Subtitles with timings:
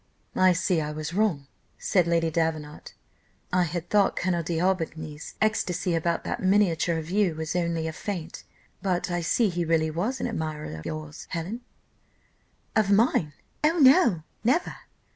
[0.35, 1.45] "I see I was wrong,"
[1.77, 2.95] said Lady Davenant;
[3.53, 8.43] "I had thought Colonel D'Aubigny's ecstasy about that miniature of you was only a feint;
[8.81, 11.61] but I see he really was an admirer of yours, Helen?"
[12.75, 13.33] "Of mine!
[13.63, 14.75] oh no, never!"